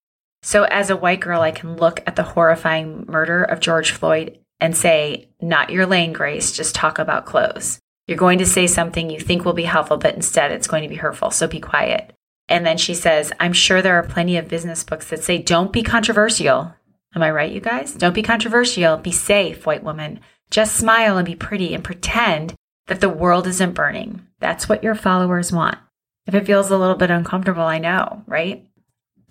So, 0.41 0.63
as 0.63 0.89
a 0.89 0.97
white 0.97 1.19
girl, 1.19 1.41
I 1.41 1.51
can 1.51 1.75
look 1.75 2.01
at 2.07 2.15
the 2.15 2.23
horrifying 2.23 3.05
murder 3.07 3.43
of 3.43 3.59
George 3.59 3.91
Floyd 3.91 4.39
and 4.59 4.75
say, 4.75 5.29
Not 5.41 5.69
your 5.69 5.85
lane, 5.85 6.13
Grace, 6.13 6.51
just 6.51 6.75
talk 6.75 6.99
about 6.99 7.25
clothes. 7.25 7.79
You're 8.07 8.17
going 8.17 8.39
to 8.39 8.45
say 8.45 8.65
something 8.65 9.09
you 9.09 9.19
think 9.19 9.45
will 9.45 9.53
be 9.53 9.63
helpful, 9.63 9.97
but 9.97 10.15
instead 10.15 10.51
it's 10.51 10.67
going 10.67 10.83
to 10.83 10.89
be 10.89 10.95
hurtful. 10.95 11.31
So 11.31 11.47
be 11.47 11.59
quiet. 11.59 12.13
And 12.47 12.65
then 12.65 12.77
she 12.77 12.95
says, 12.95 13.31
I'm 13.39 13.53
sure 13.53 13.81
there 13.81 13.99
are 13.99 14.03
plenty 14.03 14.37
of 14.37 14.47
business 14.47 14.83
books 14.83 15.09
that 15.09 15.23
say, 15.23 15.37
Don't 15.37 15.71
be 15.71 15.83
controversial. 15.83 16.73
Am 17.15 17.23
I 17.23 17.31
right, 17.31 17.51
you 17.51 17.59
guys? 17.59 17.93
Don't 17.93 18.15
be 18.15 18.23
controversial. 18.23 18.97
Be 18.97 19.11
safe, 19.11 19.65
white 19.65 19.83
woman. 19.83 20.19
Just 20.51 20.75
smile 20.75 21.17
and 21.17 21.25
be 21.25 21.35
pretty 21.35 21.73
and 21.73 21.83
pretend 21.83 22.55
that 22.87 23.01
the 23.01 23.09
world 23.09 23.45
isn't 23.47 23.73
burning. 23.73 24.25
That's 24.39 24.67
what 24.67 24.83
your 24.83 24.95
followers 24.95 25.51
want. 25.51 25.77
If 26.25 26.33
it 26.33 26.45
feels 26.45 26.69
a 26.69 26.77
little 26.77 26.95
bit 26.95 27.11
uncomfortable, 27.11 27.63
I 27.63 27.79
know, 27.79 28.23
right? 28.27 28.67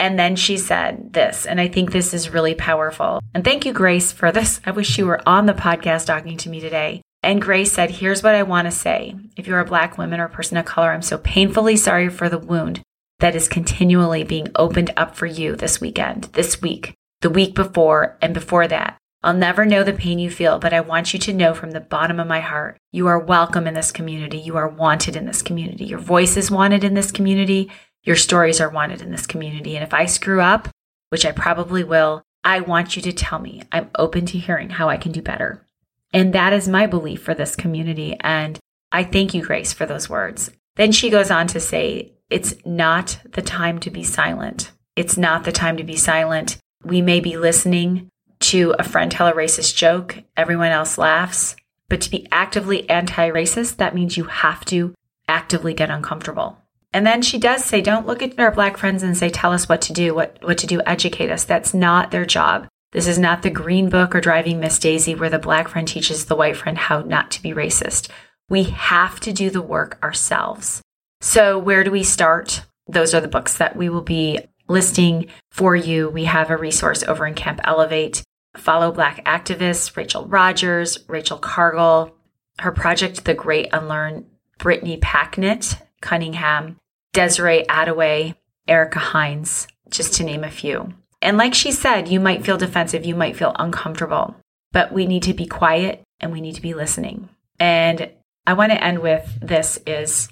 And 0.01 0.19
then 0.19 0.37
she 0.37 0.57
said 0.57 1.13
this, 1.13 1.45
and 1.45 1.61
I 1.61 1.69
think 1.69 1.91
this 1.91 2.15
is 2.15 2.31
really 2.31 2.55
powerful. 2.55 3.21
And 3.35 3.45
thank 3.45 3.67
you, 3.67 3.73
Grace, 3.73 4.13
for 4.13 4.31
this. 4.31 4.61
I 4.65 4.71
wish 4.71 4.97
you 4.97 5.07
were 5.07 5.21
on 5.29 5.47
the 5.47 5.55
podcast 5.55 6.07
talking 6.07 6.37
to 6.39 6.49
me 6.49 6.61
today. 6.61 7.03
And 7.23 7.43
Grace 7.43 7.73
said, 7.73 7.91
Here's 7.91 8.23
what 8.23 8.37
I 8.37 8.45
want 8.45 8.67
to 8.67 8.71
say. 8.71 9.17
If 9.37 9.47
you're 9.47 9.59
a 9.59 9.65
Black 9.65 9.99
woman 9.99 10.21
or 10.21 10.27
a 10.27 10.31
person 10.31 10.57
of 10.57 10.65
color, 10.65 10.93
I'm 10.93 11.03
so 11.03 11.19
painfully 11.19 11.77
sorry 11.77 12.09
for 12.09 12.29
the 12.29 12.39
wound 12.39 12.81
that 13.19 13.35
is 13.35 13.49
continually 13.49 14.23
being 14.23 14.49
opened 14.55 14.93
up 14.97 15.17
for 15.17 15.27
you 15.27 15.57
this 15.57 15.81
weekend, 15.81 16.25
this 16.35 16.63
week, 16.63 16.95
the 17.21 17.31
week 17.31 17.55
before, 17.55 18.17
and 18.23 18.33
before 18.33 18.69
that. 18.69 18.97
I'll 19.21 19.35
never 19.35 19.67
know 19.67 19.83
the 19.83 19.93
pain 19.93 20.21
you 20.21 20.31
feel, 20.31 20.61
but 20.61 20.73
I 20.73 20.81
want 20.81 21.13
you 21.13 21.19
to 21.19 21.33
know 21.33 21.53
from 21.53 21.73
the 21.73 21.81
bottom 21.81 22.21
of 22.21 22.29
my 22.29 22.39
heart 22.39 22.79
you 22.93 23.09
are 23.09 23.19
welcome 23.19 23.67
in 23.67 23.75
this 23.75 23.91
community. 23.91 24.39
You 24.39 24.57
are 24.57 24.69
wanted 24.69 25.17
in 25.17 25.27
this 25.27 25.43
community. 25.43 25.85
Your 25.85 25.99
voice 25.99 26.37
is 26.37 26.53
wanted 26.53 26.85
in 26.85 26.95
this 26.95 27.11
community. 27.11 27.69
Your 28.09 28.17
stories 28.17 28.59
are 28.59 28.71
wanted 28.71 29.03
in 29.03 29.11
this 29.11 29.27
community. 29.27 29.77
And 29.77 29.85
if 29.85 29.93
I 29.93 30.07
screw 30.07 30.41
up, 30.41 30.71
which 31.11 31.27
I 31.27 31.33
probably 31.33 31.85
will, 31.85 32.23
I 32.43 32.61
want 32.61 32.97
you 32.97 33.03
to 33.03 33.13
tell 33.13 33.39
me. 33.39 33.65
I'm 33.71 33.91
open 33.99 34.25
to 34.25 34.39
hearing 34.39 34.71
how 34.71 34.89
I 34.89 34.97
can 34.97 35.13
do 35.13 35.21
better. 35.21 35.67
And 36.15 36.33
that 36.33 36.55
is 36.55 36.67
my 36.67 36.87
belief 36.87 37.23
for 37.23 37.35
this 37.35 37.55
community. 37.55 38.17
And 38.21 38.59
I 38.91 39.05
thank 39.05 39.35
you, 39.35 39.43
Grace, 39.43 39.75
for 39.75 39.85
those 39.85 40.09
words. 40.09 40.51
Then 40.77 40.91
she 40.91 41.11
goes 41.11 41.31
on 41.31 41.49
to 41.49 41.61
say, 41.61 42.15
It's 42.31 42.55
not 42.65 43.21
the 43.33 43.43
time 43.43 43.79
to 43.81 43.91
be 43.91 44.05
silent. 44.05 44.73
It's 44.97 45.19
not 45.19 45.45
the 45.45 45.53
time 45.53 45.77
to 45.77 45.85
be 45.85 45.97
silent. 45.97 46.57
We 46.83 47.03
may 47.03 47.21
be 47.21 47.37
listening 47.37 48.09
to 48.41 48.75
a 48.79 48.85
friend 48.85 49.13
tell 49.13 49.27
a 49.27 49.35
racist 49.35 49.77
joke, 49.77 50.23
everyone 50.35 50.71
else 50.71 50.97
laughs. 50.97 51.57
But 51.91 52.01
to 52.01 52.11
be 52.11 52.27
actively 52.33 52.89
anti 52.89 53.29
racist, 53.29 53.77
that 53.77 53.95
means 53.95 54.17
you 54.17 54.25
have 54.25 54.65
to 54.65 54.95
actively 55.29 55.75
get 55.75 55.91
uncomfortable. 55.91 56.57
And 56.99 57.07
then 57.07 57.23
she 57.23 57.39
does 57.39 57.65
say, 57.65 57.81
don't 57.81 58.09
look 58.09 58.23
at 58.23 58.37
our 58.41 58.51
black 58.51 58.77
friends 58.77 59.05
and 59.05 59.17
say, 59.17 59.31
tell 59.31 59.53
us 59.53 59.69
what 59.69 59.81
to 59.83 59.93
do, 59.93 60.17
what, 60.17 60.37
what 60.43 60.59
to 60.59 60.67
do, 60.67 60.83
educate 60.85 61.31
us. 61.31 61.45
That's 61.45 61.73
not 61.73 62.11
their 62.11 62.27
job. 62.27 62.67
This 62.91 63.07
is 63.07 63.21
not 63.21 63.43
the 63.43 63.51
green 63.51 63.89
book 63.89 64.17
or 64.17 64.21
driving 64.21 64.59
Miss 64.59 64.81
Daisy 64.81 65.15
where 65.15 65.31
the 65.31 65.39
black 65.39 65.69
friend 65.69 65.87
teaches 65.87 66.25
the 66.25 66.35
white 66.35 66.57
friend 66.57 66.77
how 66.77 67.03
not 67.03 67.31
to 67.31 67.41
be 67.41 67.51
racist. 67.51 68.11
We 68.49 68.65
have 68.65 69.21
to 69.21 69.33
do 69.33 69.49
the 69.49 69.63
work 69.63 69.97
ourselves. 70.03 70.83
So 71.21 71.57
where 71.57 71.85
do 71.85 71.93
we 71.93 72.03
start? 72.03 72.65
Those 72.89 73.15
are 73.15 73.21
the 73.21 73.29
books 73.29 73.59
that 73.59 73.77
we 73.77 73.89
will 73.89 74.03
be 74.03 74.41
listing 74.67 75.29
for 75.53 75.77
you. 75.77 76.09
We 76.09 76.25
have 76.25 76.51
a 76.51 76.57
resource 76.57 77.05
over 77.05 77.29
in 77.29 77.35
Camp 77.35 77.61
Elevate. 77.63 78.25
Follow 78.57 78.91
Black 78.91 79.25
activists, 79.25 79.97
Rachel 79.97 80.27
Rogers, 80.27 80.99
Rachel 81.09 81.39
Cargle, 81.39 82.11
her 82.59 82.73
project, 82.73 83.25
The 83.25 83.35
Great 83.35 83.69
Unlearn, 83.73 84.27
Brittany 84.59 84.97
Packnett, 84.97 85.81
Cunningham, 86.01 86.77
Desiree 87.19 87.65
Adaway, 87.65 88.37
Ericka 88.69 88.99
Hines, 88.99 89.67
just 89.91 90.15
to 90.15 90.23
name 90.23 90.45
a 90.45 90.51
few. 90.53 90.95
And 91.21 91.37
like 91.37 91.53
she 91.53 91.73
said, 91.73 92.07
you 92.07 92.21
might 92.21 92.47
feel 92.47 92.57
defensive, 92.57 93.05
you 93.05 93.17
might 93.17 93.37
feel 93.37 93.57
uncomfortable, 93.59 94.37
but 94.71 94.93
we 94.93 95.05
need 95.05 95.25
to 95.25 95.35
be 95.35 95.45
quiet 95.45 96.01
and 96.21 96.31
we 96.31 96.41
need 96.41 96.55
to 96.55 96.63
be 96.63 96.75
listening. 96.75 97.29
And 97.59 98.09
I 98.47 98.53
want 98.53 98.71
to 98.71 98.85
end 98.85 99.01
with 99.01 99.37
this 99.43 99.81
is 99.85 100.29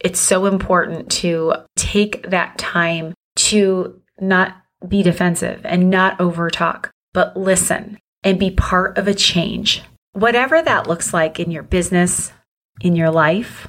it's 0.00 0.18
so 0.18 0.46
important 0.46 1.12
to 1.12 1.56
take 1.76 2.30
that 2.30 2.56
time 2.56 3.12
to 3.36 4.00
not 4.18 4.56
be 4.88 5.02
defensive 5.02 5.60
and 5.64 5.90
not 5.90 6.18
overtalk, 6.20 6.88
but 7.12 7.36
listen 7.36 7.98
and 8.24 8.38
be 8.38 8.50
part 8.50 8.96
of 8.96 9.06
a 9.06 9.12
change. 9.12 9.82
Whatever 10.12 10.62
that 10.62 10.86
looks 10.86 11.12
like 11.12 11.38
in 11.38 11.50
your 11.50 11.64
business, 11.64 12.32
in 12.80 12.96
your 12.96 13.10
life, 13.10 13.68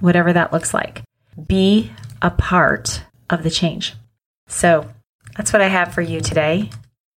whatever 0.00 0.34
that 0.34 0.52
looks 0.52 0.74
like. 0.74 1.00
Be 1.46 1.90
a 2.22 2.30
part 2.30 3.04
of 3.28 3.42
the 3.42 3.50
change. 3.50 3.94
So 4.48 4.90
that's 5.36 5.52
what 5.52 5.62
I 5.62 5.68
have 5.68 5.94
for 5.94 6.02
you 6.02 6.20
today. 6.20 6.70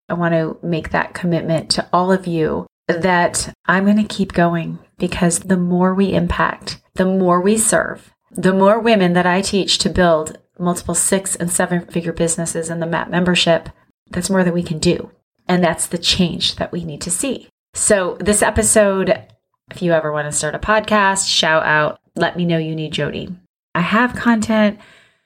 I 0.09 0.13
want 0.13 0.33
to 0.33 0.57
make 0.65 0.91
that 0.91 1.13
commitment 1.13 1.69
to 1.71 1.87
all 1.91 2.11
of 2.11 2.27
you 2.27 2.67
that 2.87 3.53
I'm 3.65 3.85
going 3.85 3.97
to 3.97 4.15
keep 4.15 4.33
going 4.33 4.79
because 4.97 5.39
the 5.39 5.57
more 5.57 5.93
we 5.93 6.13
impact, 6.13 6.81
the 6.95 7.05
more 7.05 7.41
we 7.41 7.57
serve, 7.57 8.13
the 8.31 8.53
more 8.53 8.79
women 8.79 9.13
that 9.13 9.25
I 9.25 9.41
teach 9.41 9.77
to 9.79 9.89
build 9.89 10.37
multiple 10.59 10.95
six 10.95 11.35
and 11.35 11.51
seven 11.51 11.85
figure 11.85 12.13
businesses 12.13 12.69
in 12.69 12.79
the 12.79 12.85
MAP 12.85 13.09
membership, 13.09 13.69
that's 14.09 14.29
more 14.29 14.43
than 14.43 14.53
we 14.53 14.63
can 14.63 14.79
do. 14.79 15.11
And 15.47 15.63
that's 15.63 15.87
the 15.87 15.97
change 15.97 16.55
that 16.57 16.71
we 16.71 16.83
need 16.83 17.01
to 17.01 17.11
see. 17.11 17.47
So, 17.73 18.17
this 18.19 18.41
episode, 18.41 19.25
if 19.71 19.81
you 19.81 19.93
ever 19.93 20.11
want 20.11 20.27
to 20.27 20.31
start 20.31 20.55
a 20.55 20.59
podcast, 20.59 21.27
shout 21.27 21.63
out 21.63 21.99
let 22.15 22.37
me 22.37 22.45
know 22.45 22.57
you 22.57 22.75
need 22.75 22.93
Jody. 22.93 23.35
I 23.75 23.81
have 23.81 24.15
content, 24.15 24.79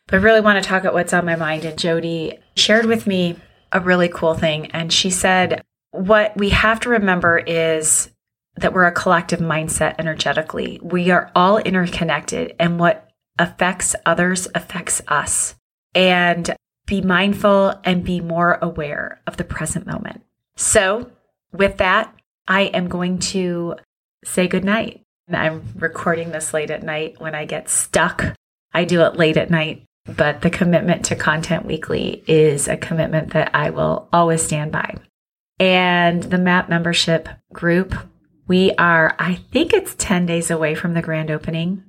but 0.08 0.22
really 0.22 0.42
want 0.42 0.62
to 0.62 0.68
talk 0.68 0.82
about 0.82 0.94
what's 0.94 1.14
on 1.14 1.26
my 1.26 1.36
mind. 1.36 1.66
And 1.66 1.78
Jody 1.78 2.40
shared 2.56 2.86
with 2.86 3.08
me 3.08 3.38
a 3.72 3.80
really 3.80 4.10
cool 4.10 4.34
thing. 4.34 4.68
And 4.68 4.92
she 4.92 5.10
said, 5.10 5.62
What 5.92 6.36
we 6.38 6.50
have 6.50 6.80
to 6.82 6.90
remember 6.90 7.38
is 7.38 8.10
that 8.56 8.74
we're 8.74 8.86
a 8.86 8.92
collective 8.92 9.40
mindset 9.40 9.96
energetically. 10.00 10.80
We 10.82 11.12
are 11.12 11.32
all 11.36 11.58
interconnected, 11.60 12.56
and 12.60 12.80
what 12.80 13.10
affects 13.38 13.96
others 14.06 14.48
affects 14.56 15.02
us. 15.08 15.56
And 15.94 16.56
be 16.86 17.02
mindful 17.02 17.80
and 17.84 18.04
be 18.04 18.22
more 18.22 18.58
aware 18.62 19.22
of 19.28 19.38
the 19.38 19.44
present 19.44 19.86
moment. 19.86 20.24
So, 20.56 21.12
with 21.52 21.78
that, 21.78 22.16
I 22.48 22.62
am 22.62 22.88
going 22.88 23.20
to 23.20 23.76
say 24.24 24.48
goodnight. 24.48 25.04
I'm 25.36 25.64
recording 25.76 26.32
this 26.32 26.54
late 26.54 26.72
at 26.72 26.84
night 26.84 27.20
when 27.20 27.36
I 27.36 27.46
get 27.46 27.70
stuck. 27.70 28.24
I 28.74 28.86
do 28.86 29.02
it 29.02 29.18
late 29.18 29.38
at 29.38 29.50
night, 29.50 29.84
but 30.06 30.42
the 30.42 30.50
commitment 30.50 31.06
to 31.06 31.16
Content 31.16 31.66
Weekly 31.66 32.24
is 32.28 32.68
a 32.68 32.78
commitment 32.78 33.34
that 33.34 33.52
I 33.54 33.72
will 33.72 34.08
always 34.14 34.42
stand 34.42 34.72
by. 34.72 34.96
And 35.60 36.24
the 36.24 36.38
MAP 36.38 36.70
membership 36.70 37.28
group, 37.52 37.94
we 38.48 38.72
are, 38.74 39.16
I 39.20 39.36
think 39.36 39.74
it's 39.74 39.96
10 39.96 40.26
days 40.26 40.50
away 40.50 40.76
from 40.76 40.94
the 40.94 41.02
grand 41.02 41.32
opening. 41.32 41.84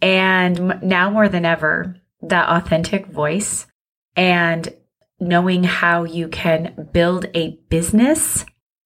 And 0.00 0.80
now 0.82 1.10
more 1.10 1.28
than 1.28 1.44
ever, 1.44 1.96
that 2.22 2.48
authentic 2.48 3.06
voice 3.06 3.66
and 4.14 4.72
knowing 5.18 5.64
how 5.64 6.04
you 6.04 6.28
can 6.28 6.88
build 6.92 7.26
a 7.34 7.58
business 7.68 8.44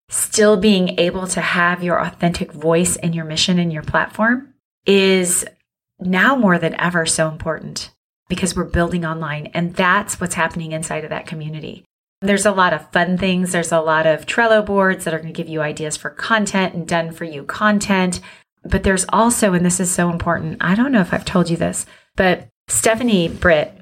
still 0.09 0.57
being 0.57 0.99
able 0.99 1.27
to 1.27 1.41
have 1.41 1.83
your 1.83 2.01
authentic 2.01 2.53
voice 2.53 2.97
and 2.97 3.15
your 3.15 3.25
mission 3.25 3.59
and 3.59 3.73
your 3.73 3.83
platform 3.83 4.55
is 4.87 5.45
now 6.01 6.35
more 6.35 6.59
than 6.59 6.79
ever 6.81 7.05
so 7.05 7.29
important 7.29 7.91
because 8.29 8.55
we're 8.55 8.65
building 8.65 9.05
online 9.05 9.47
and 9.55 9.75
that's 9.75 10.21
what's 10.21 10.35
happening 10.35 10.73
inside 10.73 11.05
of 11.05 11.11
that 11.11 11.27
community. 11.27 11.85
There's 12.21 12.47
a 12.47 12.53
lot 12.53 12.73
of 12.73 12.91
fun 12.91 13.17
things. 13.17 13.53
There's 13.53 13.71
a 13.71 13.81
lot 13.81 14.07
of 14.07 14.27
Trello 14.27 14.65
boards 14.65 15.05
that 15.05 15.15
are 15.15 15.19
going 15.19 15.33
to 15.33 15.37
give 15.37 15.49
you 15.49 15.61
ideas 15.61 15.97
for 15.97 16.11
content 16.11 16.75
and 16.75 16.87
done 16.87 17.13
for 17.13 17.25
you 17.25 17.45
content. 17.45 18.21
But 18.65 18.83
there's 18.83 19.07
also, 19.11 19.53
and 19.53 19.65
this 19.65 19.79
is 19.79 19.91
so 19.91 20.11
important, 20.11 20.59
I 20.61 20.75
don't 20.75 20.91
know 20.91 21.01
if 21.01 21.15
I've 21.15 21.25
told 21.25 21.49
you 21.49 21.57
this, 21.57 21.87
but 22.17 22.49
Stephanie 22.67 23.29
Britt, 23.29 23.73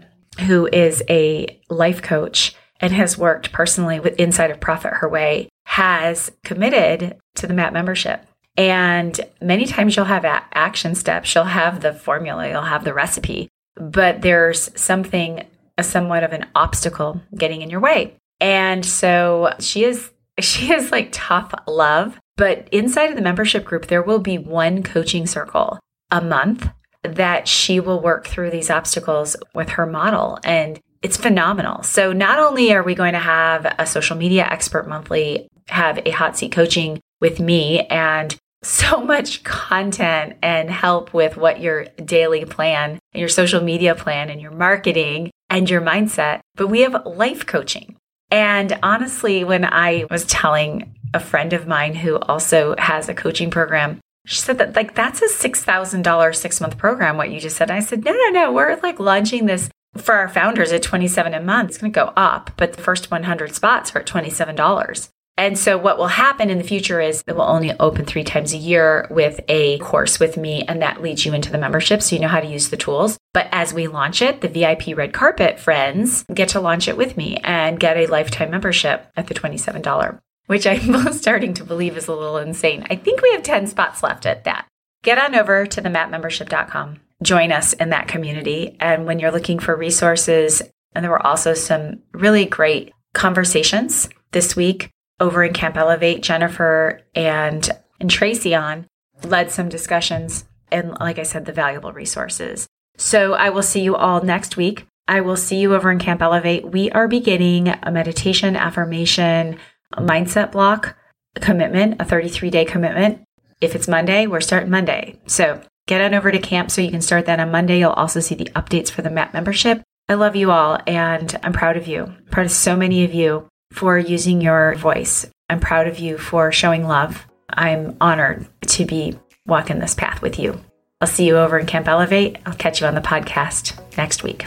who 0.40 0.68
is 0.70 1.02
a 1.08 1.60
life 1.70 2.02
coach 2.02 2.54
and 2.80 2.92
has 2.92 3.18
worked 3.18 3.52
personally 3.52 4.00
with 4.00 4.18
inside 4.18 4.50
of 4.50 4.60
Profit 4.60 4.94
Her 4.94 5.08
Way, 5.08 5.48
has 5.66 6.30
committed 6.44 7.16
to 7.36 7.46
the 7.46 7.54
MAP 7.54 7.72
membership. 7.72 8.24
And 8.56 9.18
many 9.40 9.66
times 9.66 9.96
you'll 9.96 10.06
have 10.06 10.24
action 10.24 10.94
steps, 10.94 11.34
you'll 11.34 11.44
have 11.44 11.80
the 11.80 11.92
formula, 11.92 12.48
you'll 12.48 12.62
have 12.62 12.84
the 12.84 12.94
recipe, 12.94 13.48
but 13.74 14.22
there's 14.22 14.70
something, 14.80 15.46
a 15.76 15.82
somewhat 15.82 16.24
of 16.24 16.32
an 16.32 16.46
obstacle 16.54 17.20
getting 17.36 17.62
in 17.62 17.70
your 17.70 17.80
way. 17.80 18.16
And 18.40 18.84
so 18.84 19.54
she 19.58 19.84
is, 19.84 20.10
she 20.40 20.72
is 20.72 20.90
like 20.90 21.10
tough 21.12 21.52
love. 21.66 22.18
But 22.36 22.68
inside 22.70 23.10
of 23.10 23.16
the 23.16 23.22
membership 23.22 23.64
group, 23.64 23.86
there 23.86 24.02
will 24.02 24.18
be 24.18 24.38
one 24.38 24.82
coaching 24.82 25.26
circle 25.26 25.78
a 26.10 26.20
month 26.20 26.68
that 27.02 27.48
she 27.48 27.80
will 27.80 28.00
work 28.00 28.26
through 28.26 28.50
these 28.50 28.70
obstacles 28.70 29.36
with 29.54 29.70
her 29.70 29.86
model. 29.86 30.38
And 30.44 30.80
it's 31.06 31.16
phenomenal. 31.16 31.84
So 31.84 32.12
not 32.12 32.40
only 32.40 32.72
are 32.72 32.82
we 32.82 32.96
going 32.96 33.12
to 33.12 33.20
have 33.20 33.64
a 33.78 33.86
social 33.86 34.16
media 34.16 34.44
expert 34.44 34.88
monthly 34.88 35.46
have 35.68 36.00
a 36.04 36.10
hot 36.10 36.36
seat 36.36 36.50
coaching 36.50 36.98
with 37.20 37.38
me 37.38 37.86
and 37.86 38.36
so 38.64 39.00
much 39.14 39.44
content 39.44 40.36
and 40.42 40.68
help 40.68 41.14
with 41.14 41.36
what 41.36 41.60
your 41.60 41.84
daily 42.04 42.44
plan, 42.44 42.98
and 43.12 43.20
your 43.20 43.28
social 43.28 43.62
media 43.62 43.94
plan 43.94 44.30
and 44.30 44.40
your 44.40 44.50
marketing 44.50 45.30
and 45.48 45.70
your 45.70 45.80
mindset, 45.80 46.40
but 46.56 46.66
we 46.66 46.80
have 46.80 47.06
life 47.06 47.46
coaching. 47.46 47.94
And 48.32 48.76
honestly, 48.82 49.44
when 49.44 49.64
I 49.64 50.06
was 50.10 50.24
telling 50.24 50.92
a 51.14 51.20
friend 51.20 51.52
of 51.52 51.68
mine 51.68 51.94
who 51.94 52.18
also 52.18 52.74
has 52.78 53.08
a 53.08 53.14
coaching 53.14 53.52
program, 53.52 54.00
she 54.26 54.40
said 54.40 54.58
that 54.58 54.74
like 54.74 54.96
that's 54.96 55.22
a 55.22 55.28
$6,000 55.28 56.34
six 56.34 56.60
month 56.60 56.76
program, 56.76 57.16
what 57.16 57.30
you 57.30 57.38
just 57.38 57.56
said. 57.56 57.70
And 57.70 57.78
I 57.78 57.80
said, 57.80 58.04
no, 58.04 58.10
no, 58.10 58.28
no, 58.30 58.52
we're 58.52 58.74
like 58.82 58.98
launching 58.98 59.46
this 59.46 59.70
for 59.98 60.14
our 60.14 60.28
founders 60.28 60.72
at 60.72 60.82
27 60.82 61.34
a 61.34 61.40
month. 61.40 61.70
It's 61.70 61.78
going 61.78 61.92
to 61.92 62.00
go 62.00 62.12
up, 62.16 62.50
but 62.56 62.72
the 62.72 62.82
first 62.82 63.10
100 63.10 63.54
spots 63.54 63.94
are 63.94 64.00
at 64.00 64.06
$27. 64.06 65.10
And 65.38 65.58
so 65.58 65.76
what 65.76 65.98
will 65.98 66.06
happen 66.06 66.48
in 66.48 66.56
the 66.56 66.64
future 66.64 66.98
is 67.00 67.22
it 67.26 67.36
will 67.36 67.42
only 67.42 67.72
open 67.78 68.06
three 68.06 68.24
times 68.24 68.54
a 68.54 68.56
year 68.56 69.06
with 69.10 69.40
a 69.48 69.78
course 69.78 70.18
with 70.18 70.38
me, 70.38 70.62
and 70.62 70.80
that 70.80 71.02
leads 71.02 71.26
you 71.26 71.34
into 71.34 71.52
the 71.52 71.58
membership. 71.58 72.00
So 72.00 72.16
you 72.16 72.22
know 72.22 72.28
how 72.28 72.40
to 72.40 72.46
use 72.46 72.70
the 72.70 72.78
tools. 72.78 73.18
But 73.34 73.48
as 73.52 73.74
we 73.74 73.86
launch 73.86 74.22
it, 74.22 74.40
the 74.40 74.48
VIP 74.48 74.96
red 74.96 75.12
carpet 75.12 75.60
friends 75.60 76.24
get 76.32 76.48
to 76.50 76.60
launch 76.60 76.88
it 76.88 76.96
with 76.96 77.18
me 77.18 77.36
and 77.44 77.78
get 77.78 77.98
a 77.98 78.06
lifetime 78.06 78.50
membership 78.50 79.06
at 79.14 79.26
the 79.26 79.34
$27, 79.34 80.18
which 80.46 80.66
I'm 80.66 81.12
starting 81.12 81.52
to 81.54 81.64
believe 81.64 81.98
is 81.98 82.08
a 82.08 82.14
little 82.14 82.38
insane. 82.38 82.86
I 82.88 82.96
think 82.96 83.20
we 83.20 83.32
have 83.32 83.42
10 83.42 83.66
spots 83.66 84.02
left 84.02 84.24
at 84.24 84.44
that. 84.44 84.66
Get 85.02 85.18
on 85.18 85.34
over 85.34 85.66
to 85.66 85.80
the 85.82 85.90
mapmembership.com. 85.90 87.00
Join 87.22 87.52
us 87.52 87.72
in 87.72 87.90
that 87.90 88.08
community. 88.08 88.76
And 88.80 89.06
when 89.06 89.18
you're 89.18 89.32
looking 89.32 89.58
for 89.58 89.74
resources, 89.76 90.62
and 90.94 91.04
there 91.04 91.10
were 91.10 91.26
also 91.26 91.54
some 91.54 92.02
really 92.12 92.46
great 92.46 92.92
conversations 93.14 94.08
this 94.32 94.54
week 94.54 94.90
over 95.20 95.42
in 95.42 95.52
Camp 95.52 95.76
Elevate, 95.76 96.22
Jennifer 96.22 97.00
and, 97.14 97.68
and 98.00 98.10
Tracy 98.10 98.54
on 98.54 98.86
led 99.22 99.50
some 99.50 99.68
discussions 99.68 100.44
and, 100.70 100.96
like 101.00 101.18
I 101.18 101.22
said, 101.22 101.44
the 101.44 101.52
valuable 101.52 101.92
resources. 101.92 102.66
So 102.98 103.34
I 103.34 103.50
will 103.50 103.62
see 103.62 103.80
you 103.80 103.94
all 103.96 104.20
next 104.22 104.56
week. 104.56 104.86
I 105.08 105.20
will 105.20 105.36
see 105.36 105.58
you 105.58 105.74
over 105.74 105.90
in 105.90 105.98
Camp 105.98 106.20
Elevate. 106.20 106.66
We 106.66 106.90
are 106.90 107.08
beginning 107.08 107.68
a 107.68 107.90
meditation, 107.90 108.56
affirmation, 108.56 109.58
a 109.92 110.02
mindset 110.02 110.52
block 110.52 110.96
a 111.36 111.40
commitment, 111.40 112.00
a 112.00 112.04
33 112.04 112.50
day 112.50 112.64
commitment. 112.64 113.22
If 113.60 113.74
it's 113.74 113.86
Monday, 113.86 114.26
we're 114.26 114.40
starting 114.40 114.70
Monday. 114.70 115.20
So 115.26 115.60
get 115.86 116.00
on 116.00 116.14
over 116.14 116.30
to 116.30 116.38
camp 116.38 116.70
so 116.70 116.80
you 116.80 116.90
can 116.90 117.00
start 117.00 117.26
that 117.26 117.40
on 117.40 117.50
Monday. 117.50 117.78
You'll 117.78 117.90
also 117.90 118.20
see 118.20 118.34
the 118.34 118.50
updates 118.56 118.90
for 118.90 119.02
the 119.02 119.10
MAP 119.10 119.32
membership. 119.32 119.82
I 120.08 120.14
love 120.14 120.36
you 120.36 120.50
all 120.50 120.78
and 120.86 121.38
I'm 121.42 121.52
proud 121.52 121.76
of 121.76 121.86
you. 121.86 122.04
I'm 122.04 122.26
proud 122.30 122.46
of 122.46 122.52
so 122.52 122.76
many 122.76 123.04
of 123.04 123.14
you 123.14 123.48
for 123.72 123.98
using 123.98 124.40
your 124.40 124.74
voice. 124.76 125.26
I'm 125.48 125.60
proud 125.60 125.86
of 125.88 125.98
you 125.98 126.18
for 126.18 126.52
showing 126.52 126.86
love. 126.86 127.26
I'm 127.48 127.96
honored 128.00 128.46
to 128.68 128.84
be 128.84 129.18
walking 129.46 129.78
this 129.78 129.94
path 129.94 130.22
with 130.22 130.38
you. 130.38 130.60
I'll 131.00 131.08
see 131.08 131.26
you 131.26 131.36
over 131.36 131.58
in 131.58 131.66
Camp 131.66 131.88
Elevate. 131.88 132.38
I'll 132.46 132.54
catch 132.54 132.80
you 132.80 132.86
on 132.86 132.94
the 132.94 133.00
podcast 133.00 133.78
next 133.96 134.22
week. 134.22 134.46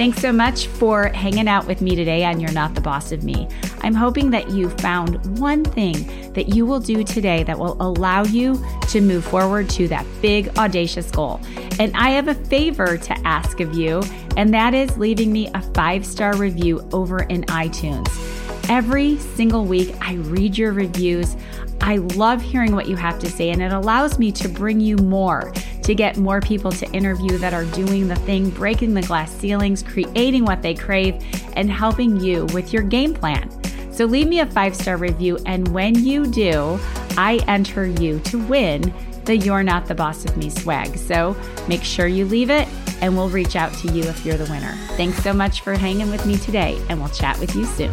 Thanks 0.00 0.22
so 0.22 0.32
much 0.32 0.66
for 0.66 1.08
hanging 1.08 1.46
out 1.46 1.66
with 1.66 1.82
me 1.82 1.94
today 1.94 2.24
on 2.24 2.40
You're 2.40 2.52
Not 2.52 2.74
the 2.74 2.80
Boss 2.80 3.12
of 3.12 3.22
Me. 3.22 3.46
I'm 3.82 3.92
hoping 3.92 4.30
that 4.30 4.48
you 4.48 4.70
found 4.78 5.38
one 5.38 5.62
thing 5.62 6.32
that 6.32 6.54
you 6.54 6.64
will 6.64 6.80
do 6.80 7.04
today 7.04 7.42
that 7.42 7.58
will 7.58 7.76
allow 7.82 8.24
you 8.24 8.58
to 8.88 9.02
move 9.02 9.26
forward 9.26 9.68
to 9.68 9.88
that 9.88 10.06
big, 10.22 10.56
audacious 10.56 11.10
goal. 11.10 11.38
And 11.78 11.94
I 11.94 12.12
have 12.12 12.28
a 12.28 12.34
favor 12.34 12.96
to 12.96 13.26
ask 13.26 13.60
of 13.60 13.74
you, 13.74 14.02
and 14.38 14.54
that 14.54 14.72
is 14.72 14.96
leaving 14.96 15.34
me 15.34 15.50
a 15.52 15.60
five 15.74 16.06
star 16.06 16.34
review 16.34 16.80
over 16.94 17.24
in 17.24 17.42
iTunes. 17.42 18.08
Every 18.70 19.18
single 19.18 19.66
week, 19.66 19.94
I 20.00 20.14
read 20.14 20.56
your 20.56 20.72
reviews. 20.72 21.36
I 21.82 21.96
love 21.96 22.40
hearing 22.40 22.74
what 22.74 22.88
you 22.88 22.96
have 22.96 23.18
to 23.18 23.28
say, 23.28 23.50
and 23.50 23.60
it 23.60 23.70
allows 23.70 24.18
me 24.18 24.32
to 24.32 24.48
bring 24.48 24.80
you 24.80 24.96
more, 24.96 25.52
to 25.82 25.94
get 25.94 26.16
more 26.16 26.40
people 26.40 26.70
to 26.72 26.90
interview 26.92 27.38
that 27.38 27.54
are 27.54 27.64
doing 27.66 28.08
the 28.08 28.16
thing, 28.16 28.50
breaking 28.50 28.94
the 28.94 29.02
glass 29.02 29.32
ceilings, 29.32 29.82
creating 29.82 30.44
what 30.44 30.62
they 30.62 30.74
crave, 30.74 31.22
and 31.56 31.70
helping 31.70 32.20
you 32.20 32.46
with 32.52 32.72
your 32.72 32.82
game 32.82 33.14
plan. 33.14 33.50
So 33.92 34.04
leave 34.04 34.28
me 34.28 34.40
a 34.40 34.46
five 34.46 34.74
star 34.74 34.96
review, 34.96 35.38
and 35.46 35.68
when 35.68 35.94
you 35.94 36.26
do, 36.26 36.78
I 37.16 37.40
enter 37.48 37.86
you 37.86 38.20
to 38.20 38.38
win 38.46 38.92
the 39.24 39.36
You're 39.36 39.62
Not 39.62 39.86
the 39.86 39.94
Boss 39.94 40.24
of 40.24 40.36
Me 40.36 40.48
swag. 40.50 40.96
So 40.96 41.36
make 41.68 41.82
sure 41.82 42.06
you 42.06 42.24
leave 42.24 42.50
it, 42.50 42.66
and 43.02 43.16
we'll 43.16 43.28
reach 43.28 43.56
out 43.56 43.72
to 43.74 43.92
you 43.92 44.04
if 44.04 44.24
you're 44.24 44.36
the 44.36 44.50
winner. 44.50 44.72
Thanks 44.96 45.22
so 45.22 45.32
much 45.32 45.60
for 45.60 45.74
hanging 45.74 46.10
with 46.10 46.24
me 46.26 46.36
today, 46.36 46.80
and 46.88 46.98
we'll 46.98 47.10
chat 47.10 47.38
with 47.38 47.54
you 47.54 47.64
soon. 47.64 47.92